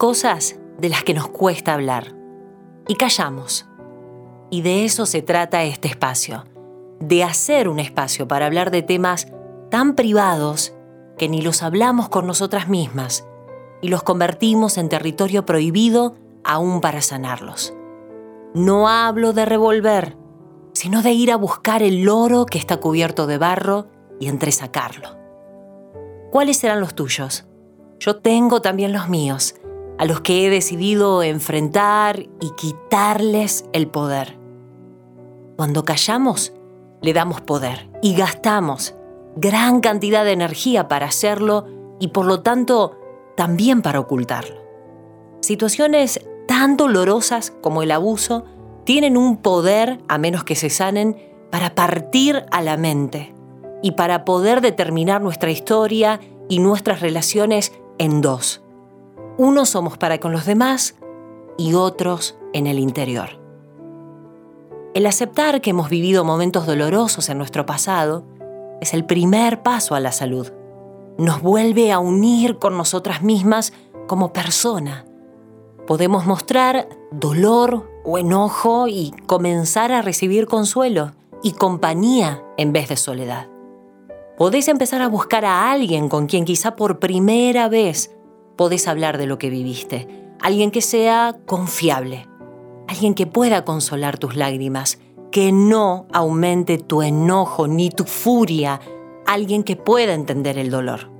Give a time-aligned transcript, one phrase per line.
[0.00, 2.16] cosas de las que nos cuesta hablar.
[2.88, 3.68] Y callamos.
[4.48, 6.46] Y de eso se trata este espacio.
[7.00, 9.26] De hacer un espacio para hablar de temas
[9.70, 10.72] tan privados
[11.18, 13.26] que ni los hablamos con nosotras mismas
[13.82, 17.74] y los convertimos en territorio prohibido aún para sanarlos.
[18.54, 20.16] No hablo de revolver,
[20.72, 25.18] sino de ir a buscar el oro que está cubierto de barro y entresacarlo.
[26.30, 27.44] ¿Cuáles serán los tuyos?
[27.98, 29.56] Yo tengo también los míos,
[30.00, 34.38] a los que he decidido enfrentar y quitarles el poder.
[35.58, 36.54] Cuando callamos,
[37.02, 38.94] le damos poder y gastamos
[39.36, 41.66] gran cantidad de energía para hacerlo
[42.00, 42.96] y por lo tanto
[43.36, 44.56] también para ocultarlo.
[45.42, 48.46] Situaciones tan dolorosas como el abuso
[48.84, 51.18] tienen un poder, a menos que se sanen,
[51.50, 53.34] para partir a la mente
[53.82, 58.62] y para poder determinar nuestra historia y nuestras relaciones en dos.
[59.40, 60.96] Unos somos para con los demás
[61.56, 63.40] y otros en el interior.
[64.92, 68.22] El aceptar que hemos vivido momentos dolorosos en nuestro pasado
[68.82, 70.52] es el primer paso a la salud.
[71.16, 73.72] Nos vuelve a unir con nosotras mismas
[74.06, 75.06] como persona.
[75.86, 82.96] Podemos mostrar dolor o enojo y comenzar a recibir consuelo y compañía en vez de
[82.98, 83.48] soledad.
[84.36, 88.10] Podés empezar a buscar a alguien con quien quizá por primera vez
[88.60, 90.06] podés hablar de lo que viviste.
[90.38, 92.26] Alguien que sea confiable.
[92.88, 94.98] Alguien que pueda consolar tus lágrimas
[95.30, 98.78] que no aumente tu enojo ni tu furia,
[99.26, 101.10] alguien que pueda entender el dolor.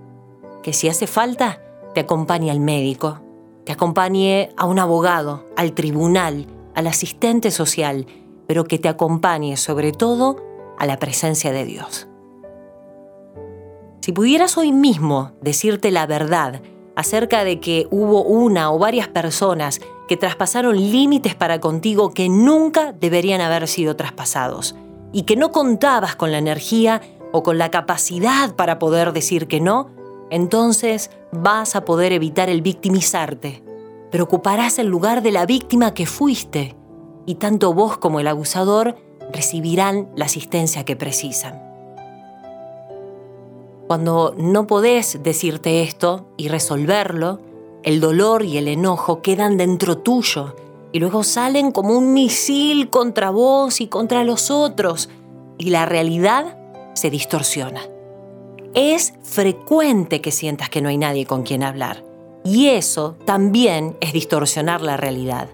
[0.62, 1.62] Que si hace falta,
[1.94, 3.22] te acompañe al médico,
[3.64, 8.04] te acompañe a un abogado, al tribunal, al asistente social,
[8.46, 10.36] pero que te acompañe sobre todo
[10.78, 12.06] a la presencia de Dios.
[14.02, 16.60] Si pudieras hoy mismo decirte la verdad
[16.96, 22.92] acerca de que hubo una o varias personas que traspasaron límites para contigo que nunca
[22.92, 24.74] deberían haber sido traspasados
[25.12, 27.00] y que no contabas con la energía
[27.32, 29.90] o con la capacidad para poder decir que no,
[30.30, 33.62] entonces vas a poder evitar el victimizarte.
[34.10, 36.76] Pero ocuparás el lugar de la víctima que fuiste
[37.26, 38.96] y tanto vos como el abusador
[39.32, 41.69] recibirán la asistencia que precisan.
[43.90, 47.40] Cuando no podés decirte esto y resolverlo,
[47.82, 50.54] el dolor y el enojo quedan dentro tuyo
[50.92, 55.08] y luego salen como un misil contra vos y contra los otros
[55.58, 56.56] y la realidad
[56.94, 57.80] se distorsiona.
[58.74, 62.04] Es frecuente que sientas que no hay nadie con quien hablar
[62.44, 65.48] y eso también es distorsionar la realidad.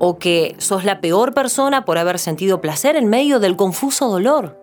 [0.00, 4.60] O que sos la peor persona por haber sentido placer en medio del confuso dolor.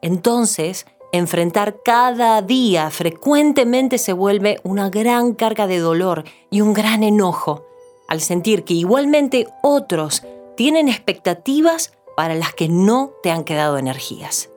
[0.00, 0.86] Entonces,
[1.16, 7.64] Enfrentar cada día frecuentemente se vuelve una gran carga de dolor y un gran enojo,
[8.06, 10.22] al sentir que igualmente otros
[10.58, 14.50] tienen expectativas para las que no te han quedado energías.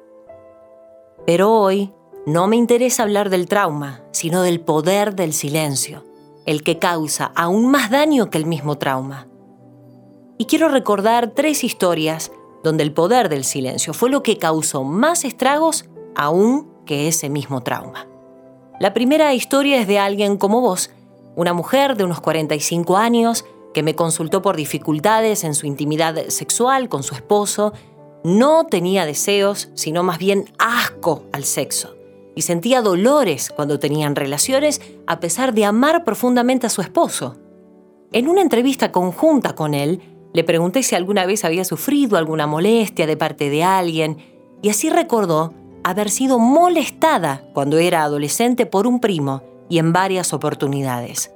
[1.25, 1.93] Pero hoy
[2.25, 6.03] no me interesa hablar del trauma, sino del poder del silencio,
[6.45, 9.29] el que causa aún más daño que el mismo trauma.
[10.37, 12.33] Y quiero recordar tres historias
[12.65, 15.85] donde el poder del silencio fue lo que causó más estragos
[16.19, 18.05] aún que ese mismo trauma.
[18.77, 20.91] La primera historia es de alguien como vos,
[21.37, 26.89] una mujer de unos 45 años que me consultó por dificultades en su intimidad sexual
[26.89, 27.71] con su esposo,
[28.25, 31.95] no tenía deseos, sino más bien asco al sexo,
[32.35, 37.37] y sentía dolores cuando tenían relaciones a pesar de amar profundamente a su esposo.
[38.11, 40.01] En una entrevista conjunta con él,
[40.33, 44.17] le pregunté si alguna vez había sufrido alguna molestia de parte de alguien,
[44.61, 45.53] y así recordó
[45.89, 51.31] haber sido molestada cuando era adolescente por un primo y en varias oportunidades.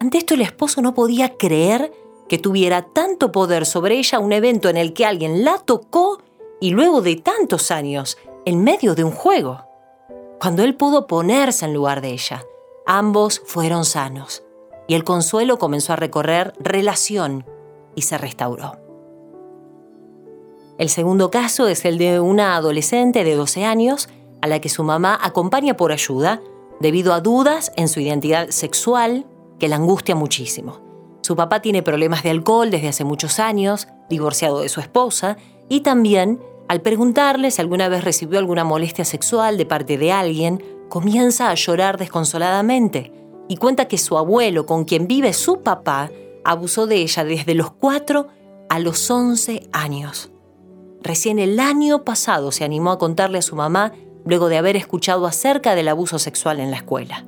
[0.00, 1.92] Ante esto el esposo no podía creer
[2.28, 6.20] que tuviera tanto poder sobre ella un evento en el que alguien la tocó
[6.60, 9.64] y luego de tantos años, en medio de un juego.
[10.40, 12.44] Cuando él pudo ponerse en lugar de ella,
[12.86, 14.42] ambos fueron sanos
[14.88, 17.44] y el consuelo comenzó a recorrer relación
[17.94, 18.85] y se restauró.
[20.78, 24.08] El segundo caso es el de una adolescente de 12 años
[24.42, 26.42] a la que su mamá acompaña por ayuda
[26.80, 29.26] debido a dudas en su identidad sexual
[29.58, 30.80] que la angustia muchísimo.
[31.22, 35.38] Su papá tiene problemas de alcohol desde hace muchos años, divorciado de su esposa,
[35.68, 40.62] y también, al preguntarle si alguna vez recibió alguna molestia sexual de parte de alguien,
[40.88, 43.12] comienza a llorar desconsoladamente
[43.48, 46.10] y cuenta que su abuelo, con quien vive su papá,
[46.44, 48.28] abusó de ella desde los 4
[48.68, 50.30] a los 11 años.
[51.06, 53.92] Recién el año pasado se animó a contarle a su mamá
[54.24, 57.24] luego de haber escuchado acerca del abuso sexual en la escuela.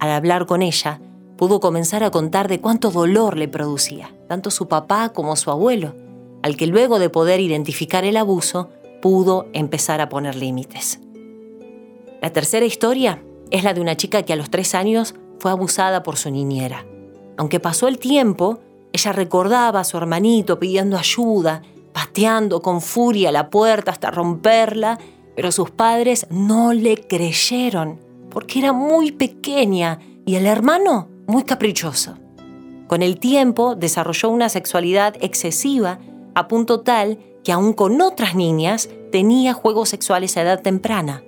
[0.00, 1.02] Al hablar con ella,
[1.36, 5.94] pudo comenzar a contar de cuánto dolor le producía, tanto su papá como su abuelo,
[6.42, 8.70] al que luego de poder identificar el abuso,
[9.02, 10.98] pudo empezar a poner límites.
[12.22, 16.02] La tercera historia es la de una chica que a los tres años fue abusada
[16.02, 16.86] por su niñera.
[17.36, 18.60] Aunque pasó el tiempo,
[18.94, 21.60] ella recordaba a su hermanito pidiendo ayuda,
[21.94, 24.98] pateando con furia la puerta hasta romperla,
[25.34, 28.00] pero sus padres no le creyeron
[28.30, 32.18] porque era muy pequeña y el hermano muy caprichoso.
[32.88, 36.00] Con el tiempo desarrolló una sexualidad excesiva
[36.34, 41.22] a punto tal que aún con otras niñas tenía juegos sexuales a edad temprana.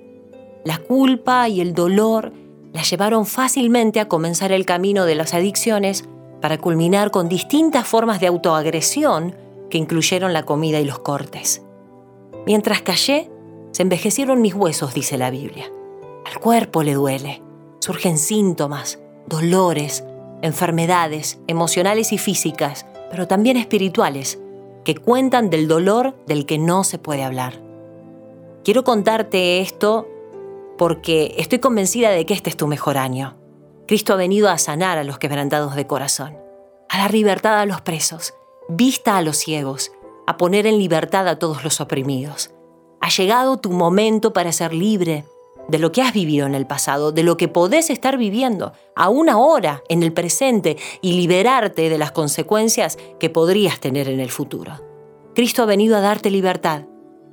[0.65, 2.33] La culpa y el dolor
[2.73, 6.05] la llevaron fácilmente a comenzar el camino de las adicciones
[6.41, 9.37] para culminar con distintas formas de autoagresión
[9.71, 11.63] que incluyeron la comida y los cortes.
[12.47, 13.31] Mientras callé,
[13.73, 15.71] se envejecieron mis huesos, dice la Biblia.
[16.25, 17.43] Al cuerpo le duele,
[17.81, 20.05] surgen síntomas, dolores,
[20.43, 24.39] enfermedades emocionales y físicas, pero también espirituales,
[24.85, 27.61] que cuentan del dolor del que no se puede hablar.
[28.65, 30.09] Quiero contarte esto
[30.79, 33.37] porque estoy convencida de que este es tu mejor año.
[33.87, 36.37] Cristo ha venido a sanar a los quebrantados de corazón,
[36.89, 38.35] a dar libertad a los presos,
[38.69, 39.93] vista a los ciegos,
[40.27, 42.51] a poner en libertad a todos los oprimidos.
[43.01, 45.25] Ha llegado tu momento para ser libre,
[45.69, 49.29] de lo que has vivido en el pasado, de lo que podés estar viviendo aún
[49.29, 54.81] ahora, en el presente, y liberarte de las consecuencias que podrías tener en el futuro.
[55.35, 56.83] Cristo ha venido a darte libertad,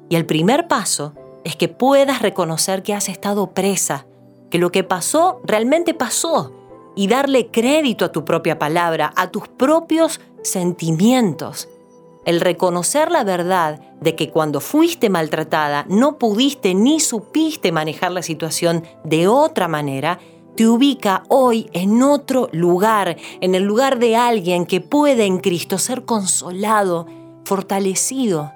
[0.09, 1.13] y el primer paso
[1.43, 4.07] es que puedas reconocer que has estado presa,
[4.49, 6.53] que lo que pasó realmente pasó,
[6.95, 11.69] y darle crédito a tu propia palabra, a tus propios sentimientos.
[12.25, 18.21] El reconocer la verdad de que cuando fuiste maltratada no pudiste ni supiste manejar la
[18.21, 20.19] situación de otra manera,
[20.55, 25.77] te ubica hoy en otro lugar, en el lugar de alguien que puede en Cristo
[25.77, 27.07] ser consolado,
[27.43, 28.51] fortalecido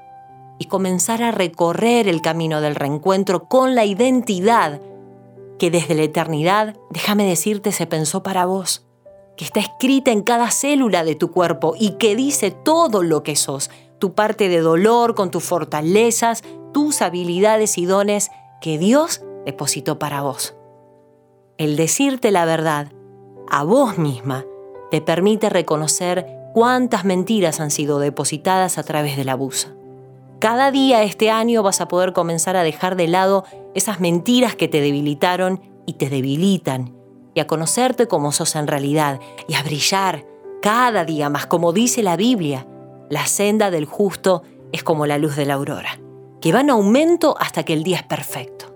[0.60, 4.80] y comenzar a recorrer el camino del reencuentro con la identidad
[5.60, 8.87] que desde la eternidad, déjame decirte, se pensó para vos
[9.38, 13.36] que está escrita en cada célula de tu cuerpo y que dice todo lo que
[13.36, 13.69] sos,
[14.00, 16.44] tu parte de dolor con tus fortalezas,
[16.74, 20.56] tus habilidades y dones que Dios depositó para vos.
[21.57, 22.92] El decirte la verdad
[23.50, 24.45] a vos misma
[24.92, 29.69] te permite reconocer cuántas mentiras han sido depositadas a través del abuso.
[30.39, 33.44] Cada día este año vas a poder comenzar a dejar de lado
[33.74, 36.97] esas mentiras que te debilitaron y te debilitan
[37.38, 40.25] y a conocerte como sos en realidad y a brillar
[40.60, 42.66] cada día más, como dice la Biblia.
[43.12, 44.42] La senda del justo
[44.72, 46.00] es como la luz de la aurora,
[46.42, 48.74] que va en aumento hasta que el día es perfecto.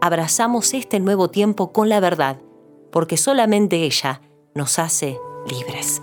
[0.00, 2.38] Abrazamos este nuevo tiempo con la verdad,
[2.92, 4.20] porque solamente ella
[4.54, 5.18] nos hace
[5.50, 6.00] libres.